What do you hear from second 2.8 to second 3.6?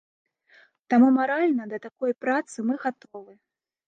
гатовы.